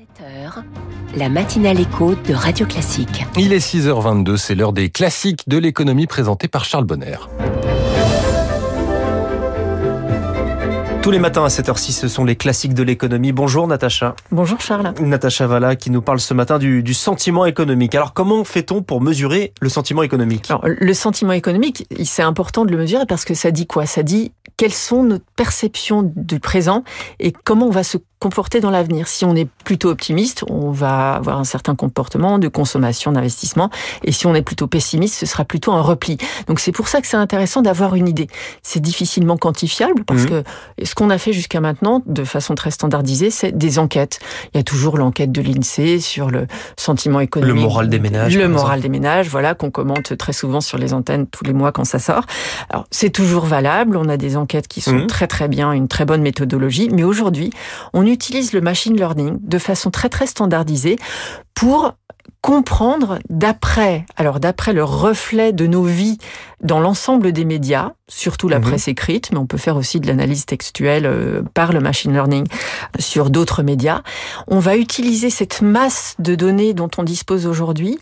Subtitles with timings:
[0.00, 0.62] 7h,
[1.14, 3.26] la matinale écho de Radio Classique.
[3.36, 7.16] Il est 6h22, c'est l'heure des classiques de l'économie présentés par Charles Bonner.
[11.02, 13.32] Tous les matins à 7h06, ce sont les classiques de l'économie.
[13.32, 14.16] Bonjour Natacha.
[14.30, 14.94] Bonjour Charles.
[15.02, 17.94] Natacha Valla qui nous parle ce matin du, du sentiment économique.
[17.94, 20.50] Alors comment fait-on pour mesurer le sentiment économique?
[20.50, 23.84] Alors, Le sentiment économique, c'est important de le mesurer parce que ça dit quoi?
[23.84, 26.84] Ça dit quelles sont nos perceptions du présent
[27.18, 29.08] et comment on va se comporter dans l'avenir.
[29.08, 33.70] Si on est plutôt optimiste, on va avoir un certain comportement de consommation, d'investissement.
[34.04, 36.18] Et si on est plutôt pessimiste, ce sera plutôt un repli.
[36.46, 38.28] Donc c'est pour ça que c'est intéressant d'avoir une idée.
[38.62, 40.28] C'est difficilement quantifiable parce Mhm.
[40.28, 40.42] que
[40.84, 44.18] ce qu'on a fait jusqu'à maintenant, de façon très standardisée, c'est des enquêtes.
[44.52, 46.46] Il y a toujours l'enquête de l'INSEE sur le
[46.76, 47.54] sentiment économique.
[47.56, 48.82] Le moral des ménages, Le moral exemple.
[48.82, 51.98] des ménages, voilà, qu'on commente très souvent sur les antennes tous les mois quand ça
[51.98, 52.24] sort.
[52.68, 53.96] Alors, c'est toujours valable.
[53.96, 55.06] On a des enquêtes qui sont Mhm.
[55.06, 56.90] très très bien, une très bonne méthodologie.
[56.92, 57.50] Mais aujourd'hui,
[57.94, 60.98] on utilise le machine learning de façon très très standardisée
[61.54, 61.94] pour
[62.42, 66.16] comprendre d'après, alors d'après le reflet de nos vies
[66.62, 68.64] dans l'ensemble des médias, surtout la Mhm.
[68.64, 72.46] presse écrite, mais on peut faire aussi de l'analyse textuelle euh, par le machine learning
[72.98, 74.02] sur d'autres médias.
[74.46, 77.98] On va utiliser cette masse de données dont on dispose aujourd'hui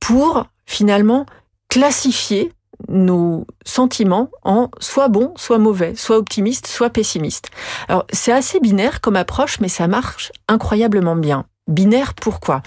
[0.00, 1.26] pour finalement
[1.68, 2.52] classifier
[2.88, 7.50] nos sentiments en soit bons, soit mauvais, soit optimistes, soit pessimistes.
[7.88, 11.46] Alors c'est assez binaire comme approche, mais ça marche incroyablement bien.
[11.66, 12.62] Binaire, pourquoi?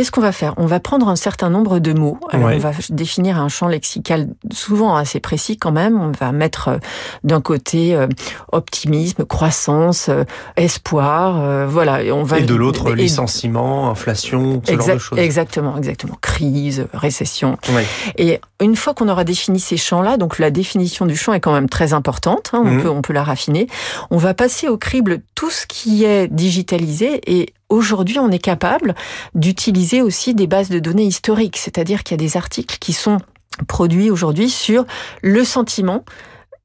[0.00, 0.54] Qu'est-ce qu'on va faire?
[0.56, 2.18] On va prendre un certain nombre de mots.
[2.30, 2.54] Alors, Ouais.
[2.56, 6.00] on va définir un champ lexical souvent assez précis quand même.
[6.00, 6.78] On va mettre euh,
[7.22, 8.06] d'un côté euh,
[8.50, 10.24] optimisme, croissance, euh,
[10.56, 12.02] espoir, euh, voilà.
[12.02, 15.18] Et on va Et de l'autre, licenciement, inflation, ce genre de choses.
[15.18, 16.16] Exactement, exactement.
[16.22, 17.58] Crise, récession.
[17.74, 17.84] Ouais.
[18.16, 21.52] Et une fois qu'on aura défini ces champs-là, donc la définition du champ est quand
[21.52, 22.82] même très importante, hein, on, Mhm.
[22.82, 23.66] peut, on peut la raffiner,
[24.10, 28.94] on va passer au crible tout ce qui est digitalisé et aujourd'hui on est capable
[29.34, 33.18] d'utiliser aussi des bases de données historiques, c'est-à-dire qu'il y a des articles qui sont
[33.66, 34.84] produits aujourd'hui sur
[35.22, 36.04] le sentiment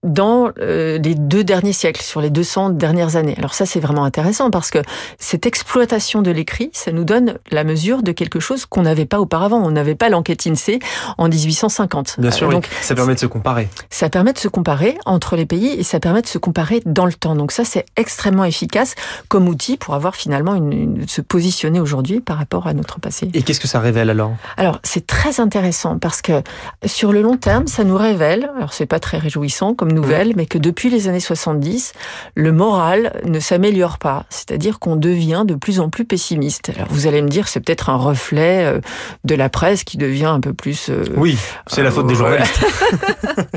[0.06, 3.36] dans euh, les deux derniers siècles, sur les 200 dernières années.
[3.38, 4.80] Alors ça, c'est vraiment intéressant parce que
[5.20, 9.20] cette exploitation de l'écrit, ça nous donne la mesure de quelque chose qu'on n'avait pas
[9.20, 9.58] auparavant.
[9.66, 10.80] On n'avait pas l'enquête INSEE
[11.18, 12.16] en 1850.
[12.20, 12.54] Bien sûr, oui.
[12.56, 13.68] Donc, ça permet de se comparer.
[13.90, 17.06] ça permet de se comparer entre les pays et ça permet de se comparer dans
[17.06, 17.36] le temps.
[17.36, 18.96] Donc ça, c'est extrêmement efficace
[19.28, 23.30] comme outil pour avoir finalement une, une- se positionner aujourd'hui par rapport à notre passé.
[23.34, 24.34] Et qu'est-ce que ça révèle alors?
[24.58, 26.42] Alors, c'est très intéressant parce que
[26.86, 30.46] sur le long terme, ça nous révèle, alors c'est pas très réjouissant comme nouvelle, mais
[30.46, 31.94] que depuis les années 70,
[32.36, 34.26] le moral ne s'améliore pas.
[34.30, 36.72] C'est-à-dire qu'on devient de plus en plus pessimiste.
[36.76, 38.80] Alors, vous allez me dire, c'est peut-être un reflet euh,
[39.24, 40.90] de la presse qui devient un peu plus...
[40.90, 42.44] euh, Oui, c'est la faute des voilà.
[42.46, 43.50] journalistes.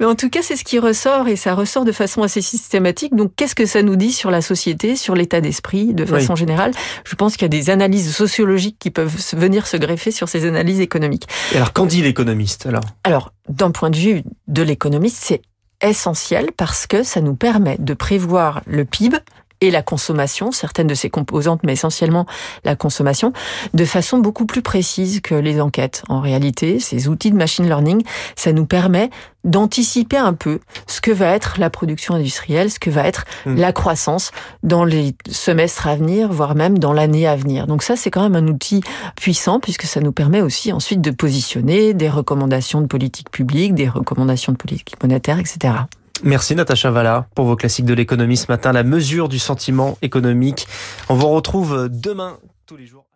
[0.00, 3.14] Mais en tout cas, c'est ce qui ressort et ça ressort de façon assez systématique.
[3.14, 6.72] Donc, qu'est-ce que ça nous dit sur la société, sur l'état d'esprit, de façon générale?
[7.04, 10.46] Je pense qu'il y a des analyses sociologiques qui peuvent venir se greffer sur ces
[10.46, 11.26] analyses économiques.
[11.52, 12.84] Et alors, qu'en dit l'économiste alors?
[13.04, 15.42] Alors, d'un point de vue de l'économiste, c'est
[15.82, 19.18] essentiel parce que ça nous permet de prévoir le PIB
[19.60, 22.26] et la consommation, certaines de ses composantes, mais essentiellement
[22.64, 23.32] la consommation,
[23.74, 26.02] de façon beaucoup plus précise que les enquêtes.
[26.08, 28.02] En réalité, ces outils de machine learning,
[28.36, 29.10] ça nous permet
[29.44, 33.56] d'anticiper un peu ce que va être la production industrielle, ce que va être Mm.
[33.56, 34.30] la croissance
[34.62, 37.66] dans les semestres à venir, voire même dans l'année à venir.
[37.66, 38.82] Donc ça, c'est quand même un outil
[39.16, 43.88] puissant puisque ça nous permet aussi ensuite de positionner des recommandations de politique publique, des
[43.88, 45.74] recommandations de politique monétaire, etc.
[46.22, 50.66] Merci Natacha Valla pour vos classiques de l'économie ce matin, la mesure du sentiment économique.
[51.08, 53.09] On vous retrouve demain tous les jours.